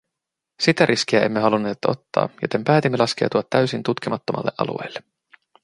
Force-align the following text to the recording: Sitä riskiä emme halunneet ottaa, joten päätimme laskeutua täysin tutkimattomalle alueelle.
Sitä 0.61 0.85
riskiä 0.85 1.25
emme 1.25 1.39
halunneet 1.39 1.77
ottaa, 1.87 2.29
joten 2.41 2.63
päätimme 2.63 2.97
laskeutua 2.97 3.43
täysin 3.43 3.83
tutkimattomalle 3.83 4.51
alueelle. 4.57 4.99